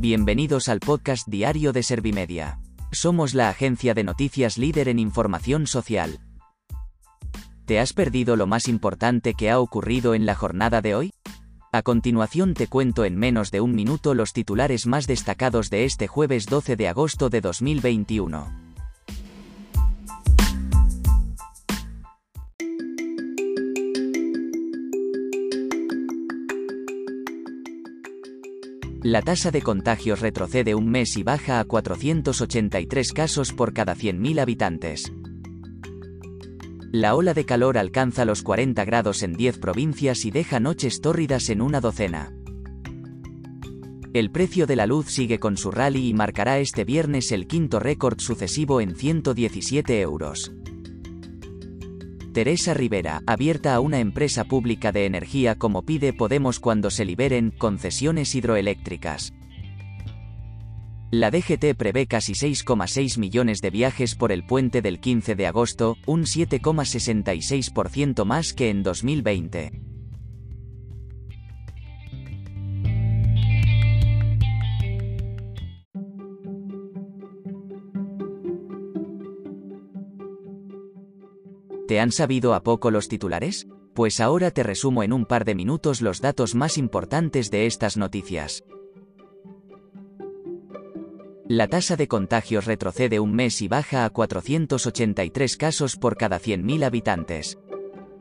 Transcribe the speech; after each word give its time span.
Bienvenidos 0.00 0.70
al 0.70 0.80
podcast 0.80 1.28
diario 1.28 1.74
de 1.74 1.82
Servimedia. 1.82 2.58
Somos 2.90 3.34
la 3.34 3.50
agencia 3.50 3.92
de 3.92 4.02
noticias 4.02 4.56
líder 4.56 4.88
en 4.88 4.98
información 4.98 5.66
social. 5.66 6.20
¿Te 7.66 7.78
has 7.78 7.92
perdido 7.92 8.34
lo 8.34 8.46
más 8.46 8.66
importante 8.66 9.34
que 9.34 9.50
ha 9.50 9.60
ocurrido 9.60 10.14
en 10.14 10.24
la 10.24 10.34
jornada 10.34 10.80
de 10.80 10.94
hoy? 10.94 11.12
A 11.70 11.82
continuación 11.82 12.54
te 12.54 12.66
cuento 12.66 13.04
en 13.04 13.14
menos 13.18 13.50
de 13.50 13.60
un 13.60 13.74
minuto 13.74 14.14
los 14.14 14.32
titulares 14.32 14.86
más 14.86 15.06
destacados 15.06 15.68
de 15.68 15.84
este 15.84 16.08
jueves 16.08 16.46
12 16.46 16.76
de 16.76 16.88
agosto 16.88 17.28
de 17.28 17.42
2021. 17.42 18.69
La 29.02 29.22
tasa 29.22 29.50
de 29.50 29.62
contagios 29.62 30.20
retrocede 30.20 30.74
un 30.74 30.90
mes 30.90 31.16
y 31.16 31.22
baja 31.22 31.58
a 31.58 31.64
483 31.64 33.12
casos 33.14 33.54
por 33.54 33.72
cada 33.72 33.96
100.000 33.96 34.40
habitantes. 34.40 35.10
La 36.92 37.14
ola 37.14 37.32
de 37.32 37.46
calor 37.46 37.78
alcanza 37.78 38.26
los 38.26 38.42
40 38.42 38.84
grados 38.84 39.22
en 39.22 39.32
10 39.32 39.58
provincias 39.58 40.26
y 40.26 40.30
deja 40.30 40.60
noches 40.60 41.00
tórridas 41.00 41.48
en 41.48 41.62
una 41.62 41.80
docena. 41.80 42.34
El 44.12 44.30
precio 44.30 44.66
de 44.66 44.76
la 44.76 44.84
luz 44.86 45.06
sigue 45.06 45.38
con 45.38 45.56
su 45.56 45.70
rally 45.70 46.08
y 46.08 46.12
marcará 46.12 46.58
este 46.58 46.84
viernes 46.84 47.32
el 47.32 47.46
quinto 47.46 47.80
récord 47.80 48.20
sucesivo 48.20 48.82
en 48.82 48.96
117 48.96 49.98
euros. 50.02 50.52
Teresa 52.32 52.74
Rivera, 52.74 53.22
abierta 53.26 53.74
a 53.74 53.80
una 53.80 53.98
empresa 53.98 54.44
pública 54.44 54.92
de 54.92 55.04
energía 55.04 55.56
como 55.56 55.82
pide 55.82 56.12
Podemos 56.12 56.60
cuando 56.60 56.90
se 56.90 57.04
liberen 57.04 57.50
concesiones 57.50 58.36
hidroeléctricas. 58.36 59.32
La 61.10 61.32
DGT 61.32 61.74
prevé 61.76 62.06
casi 62.06 62.34
6,6 62.34 63.18
millones 63.18 63.60
de 63.60 63.70
viajes 63.70 64.14
por 64.14 64.30
el 64.30 64.46
puente 64.46 64.80
del 64.80 65.00
15 65.00 65.34
de 65.34 65.48
agosto, 65.48 65.96
un 66.06 66.22
7,66% 66.22 68.24
más 68.24 68.52
que 68.52 68.70
en 68.70 68.84
2020. 68.84 69.89
¿Te 81.90 81.98
han 81.98 82.12
sabido 82.12 82.54
a 82.54 82.62
poco 82.62 82.92
los 82.92 83.08
titulares? 83.08 83.66
Pues 83.94 84.20
ahora 84.20 84.52
te 84.52 84.62
resumo 84.62 85.02
en 85.02 85.12
un 85.12 85.26
par 85.26 85.44
de 85.44 85.56
minutos 85.56 86.02
los 86.02 86.20
datos 86.20 86.54
más 86.54 86.78
importantes 86.78 87.50
de 87.50 87.66
estas 87.66 87.96
noticias. 87.96 88.62
La 91.48 91.66
tasa 91.66 91.96
de 91.96 92.06
contagios 92.06 92.66
retrocede 92.66 93.18
un 93.18 93.34
mes 93.34 93.60
y 93.60 93.66
baja 93.66 94.04
a 94.04 94.10
483 94.10 95.56
casos 95.56 95.96
por 95.96 96.16
cada 96.16 96.38
100.000 96.38 96.84
habitantes. 96.84 97.58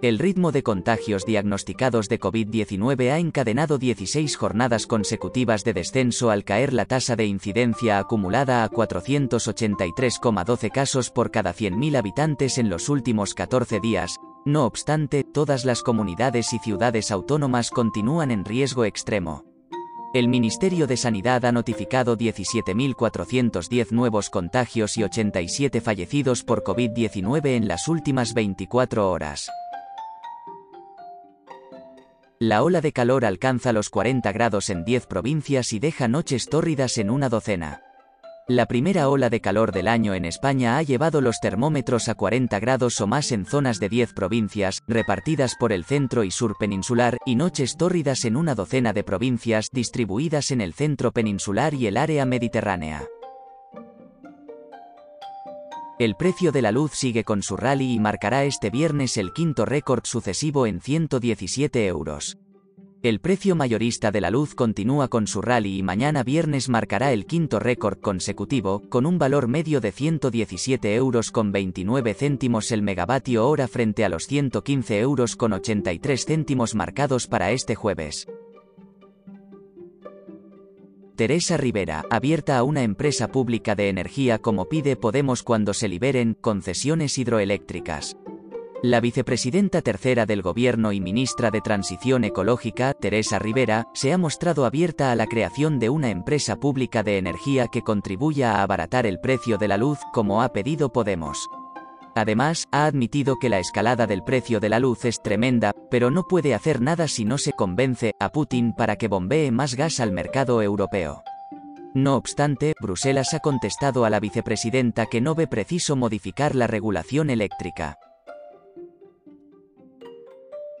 El 0.00 0.20
ritmo 0.20 0.52
de 0.52 0.62
contagios 0.62 1.26
diagnosticados 1.26 2.08
de 2.08 2.20
COVID-19 2.20 3.10
ha 3.10 3.18
encadenado 3.18 3.78
16 3.78 4.36
jornadas 4.36 4.86
consecutivas 4.86 5.64
de 5.64 5.72
descenso 5.72 6.30
al 6.30 6.44
caer 6.44 6.72
la 6.72 6.84
tasa 6.84 7.16
de 7.16 7.26
incidencia 7.26 7.98
acumulada 7.98 8.62
a 8.62 8.70
483,12 8.70 10.70
casos 10.70 11.10
por 11.10 11.32
cada 11.32 11.52
100.000 11.52 11.96
habitantes 11.96 12.58
en 12.58 12.70
los 12.70 12.88
últimos 12.88 13.34
14 13.34 13.80
días. 13.80 14.18
No 14.44 14.66
obstante, 14.66 15.24
todas 15.24 15.64
las 15.64 15.82
comunidades 15.82 16.52
y 16.52 16.60
ciudades 16.60 17.10
autónomas 17.10 17.70
continúan 17.70 18.30
en 18.30 18.44
riesgo 18.44 18.84
extremo. 18.84 19.46
El 20.14 20.28
Ministerio 20.28 20.86
de 20.86 20.96
Sanidad 20.96 21.44
ha 21.44 21.50
notificado 21.50 22.16
17.410 22.16 23.90
nuevos 23.90 24.30
contagios 24.30 24.96
y 24.96 25.02
87 25.02 25.80
fallecidos 25.80 26.44
por 26.44 26.62
COVID-19 26.62 27.56
en 27.56 27.66
las 27.66 27.88
últimas 27.88 28.32
24 28.32 29.10
horas. 29.10 29.50
La 32.40 32.62
ola 32.62 32.80
de 32.80 32.92
calor 32.92 33.24
alcanza 33.24 33.72
los 33.72 33.90
40 33.90 34.30
grados 34.30 34.70
en 34.70 34.84
10 34.84 35.06
provincias 35.06 35.72
y 35.72 35.80
deja 35.80 36.06
noches 36.06 36.48
tórridas 36.48 36.96
en 36.98 37.10
una 37.10 37.28
docena. 37.28 37.82
La 38.46 38.66
primera 38.66 39.08
ola 39.08 39.28
de 39.28 39.40
calor 39.40 39.72
del 39.72 39.88
año 39.88 40.14
en 40.14 40.24
España 40.24 40.78
ha 40.78 40.82
llevado 40.84 41.20
los 41.20 41.40
termómetros 41.40 42.08
a 42.08 42.14
40 42.14 42.60
grados 42.60 43.00
o 43.00 43.08
más 43.08 43.32
en 43.32 43.44
zonas 43.44 43.80
de 43.80 43.88
10 43.88 44.12
provincias, 44.12 44.82
repartidas 44.86 45.56
por 45.58 45.72
el 45.72 45.84
centro 45.84 46.22
y 46.22 46.30
sur 46.30 46.56
peninsular, 46.56 47.18
y 47.26 47.34
noches 47.34 47.76
tórridas 47.76 48.24
en 48.24 48.36
una 48.36 48.54
docena 48.54 48.92
de 48.92 49.02
provincias 49.02 49.66
distribuidas 49.72 50.52
en 50.52 50.60
el 50.60 50.74
centro 50.74 51.10
peninsular 51.10 51.74
y 51.74 51.88
el 51.88 51.96
área 51.96 52.24
mediterránea. 52.24 53.02
El 55.98 56.14
precio 56.14 56.52
de 56.52 56.62
la 56.62 56.70
luz 56.70 56.92
sigue 56.94 57.24
con 57.24 57.42
su 57.42 57.56
rally 57.56 57.94
y 57.94 57.98
marcará 57.98 58.44
este 58.44 58.70
viernes 58.70 59.16
el 59.16 59.32
quinto 59.32 59.64
récord 59.64 60.04
sucesivo 60.04 60.64
en 60.64 60.80
117 60.80 61.88
euros. 61.88 62.38
El 63.02 63.18
precio 63.18 63.56
mayorista 63.56 64.12
de 64.12 64.20
la 64.20 64.30
luz 64.30 64.54
continúa 64.54 65.08
con 65.08 65.26
su 65.26 65.42
rally 65.42 65.78
y 65.78 65.82
mañana 65.82 66.22
viernes 66.22 66.68
marcará 66.68 67.12
el 67.12 67.26
quinto 67.26 67.58
récord 67.58 67.98
consecutivo, 67.98 68.88
con 68.88 69.06
un 69.06 69.18
valor 69.18 69.48
medio 69.48 69.80
de 69.80 69.90
117 69.90 70.94
euros 70.94 71.32
con 71.32 71.50
29 71.50 72.14
céntimos 72.14 72.70
el 72.70 72.82
megavatio 72.82 73.48
hora 73.48 73.66
frente 73.66 74.04
a 74.04 74.08
los 74.08 74.28
115 74.28 75.00
euros 75.00 75.34
con 75.34 75.52
83 75.52 76.24
céntimos 76.24 76.76
marcados 76.76 77.26
para 77.26 77.50
este 77.50 77.74
jueves. 77.74 78.28
Teresa 81.18 81.56
Rivera, 81.56 82.04
abierta 82.10 82.58
a 82.58 82.62
una 82.62 82.84
empresa 82.84 83.26
pública 83.26 83.74
de 83.74 83.88
energía 83.88 84.38
como 84.38 84.68
pide 84.68 84.94
Podemos 84.94 85.42
cuando 85.42 85.74
se 85.74 85.88
liberen 85.88 86.34
concesiones 86.40 87.18
hidroeléctricas. 87.18 88.16
La 88.84 89.00
vicepresidenta 89.00 89.82
tercera 89.82 90.26
del 90.26 90.42
Gobierno 90.42 90.92
y 90.92 91.00
ministra 91.00 91.50
de 91.50 91.60
Transición 91.60 92.22
Ecológica, 92.22 92.94
Teresa 92.94 93.40
Rivera, 93.40 93.88
se 93.94 94.12
ha 94.12 94.16
mostrado 94.16 94.64
abierta 94.64 95.10
a 95.10 95.16
la 95.16 95.26
creación 95.26 95.80
de 95.80 95.90
una 95.90 96.10
empresa 96.10 96.54
pública 96.54 97.02
de 97.02 97.18
energía 97.18 97.66
que 97.66 97.82
contribuya 97.82 98.52
a 98.52 98.62
abaratar 98.62 99.04
el 99.04 99.18
precio 99.18 99.58
de 99.58 99.66
la 99.66 99.76
luz, 99.76 99.98
como 100.12 100.40
ha 100.40 100.52
pedido 100.52 100.92
Podemos. 100.92 101.48
Además, 102.18 102.66
ha 102.72 102.86
admitido 102.86 103.38
que 103.38 103.48
la 103.48 103.60
escalada 103.60 104.08
del 104.08 104.24
precio 104.24 104.58
de 104.58 104.68
la 104.68 104.80
luz 104.80 105.04
es 105.04 105.22
tremenda, 105.22 105.70
pero 105.88 106.10
no 106.10 106.24
puede 106.24 106.52
hacer 106.52 106.80
nada 106.80 107.06
si 107.06 107.24
no 107.24 107.38
se 107.38 107.52
convence 107.52 108.12
a 108.18 108.30
Putin 108.30 108.72
para 108.72 108.96
que 108.96 109.06
bombee 109.06 109.52
más 109.52 109.76
gas 109.76 110.00
al 110.00 110.10
mercado 110.10 110.60
europeo. 110.60 111.22
No 111.94 112.16
obstante, 112.16 112.74
Bruselas 112.80 113.34
ha 113.34 113.38
contestado 113.38 114.04
a 114.04 114.10
la 114.10 114.18
vicepresidenta 114.18 115.06
que 115.06 115.20
no 115.20 115.36
ve 115.36 115.46
preciso 115.46 115.94
modificar 115.94 116.56
la 116.56 116.66
regulación 116.66 117.30
eléctrica. 117.30 118.00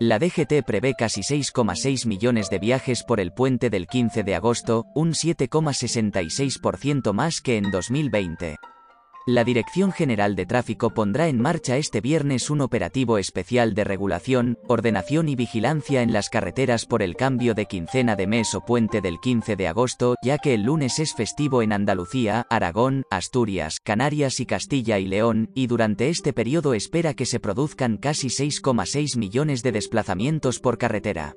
La 0.00 0.18
DGT 0.18 0.64
prevé 0.66 0.94
casi 0.98 1.20
6,6 1.20 2.06
millones 2.06 2.50
de 2.50 2.58
viajes 2.58 3.04
por 3.04 3.20
el 3.20 3.32
puente 3.32 3.70
del 3.70 3.86
15 3.86 4.24
de 4.24 4.34
agosto, 4.34 4.86
un 4.96 5.12
7,66% 5.12 7.12
más 7.12 7.40
que 7.40 7.56
en 7.56 7.70
2020. 7.70 8.56
La 9.32 9.44
Dirección 9.44 9.92
General 9.92 10.34
de 10.34 10.44
Tráfico 10.44 10.90
pondrá 10.90 11.28
en 11.28 11.40
marcha 11.40 11.76
este 11.76 12.00
viernes 12.00 12.50
un 12.50 12.60
operativo 12.60 13.16
especial 13.16 13.74
de 13.74 13.84
regulación, 13.84 14.58
ordenación 14.66 15.28
y 15.28 15.36
vigilancia 15.36 16.02
en 16.02 16.12
las 16.12 16.30
carreteras 16.30 16.84
por 16.84 17.00
el 17.00 17.14
cambio 17.14 17.54
de 17.54 17.66
quincena 17.66 18.16
de 18.16 18.26
mes 18.26 18.56
o 18.56 18.64
puente 18.64 19.00
del 19.00 19.20
15 19.20 19.54
de 19.54 19.68
agosto, 19.68 20.16
ya 20.20 20.38
que 20.38 20.54
el 20.54 20.64
lunes 20.64 20.98
es 20.98 21.14
festivo 21.14 21.62
en 21.62 21.72
Andalucía, 21.72 22.44
Aragón, 22.50 23.04
Asturias, 23.08 23.78
Canarias 23.78 24.40
y 24.40 24.46
Castilla 24.46 24.98
y 24.98 25.06
León, 25.06 25.52
y 25.54 25.68
durante 25.68 26.08
este 26.08 26.32
periodo 26.32 26.74
espera 26.74 27.14
que 27.14 27.24
se 27.24 27.38
produzcan 27.38 27.98
casi 27.98 28.30
6,6 28.30 29.16
millones 29.16 29.62
de 29.62 29.70
desplazamientos 29.70 30.58
por 30.58 30.76
carretera. 30.76 31.36